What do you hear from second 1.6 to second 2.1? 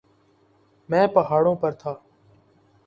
پر تھا.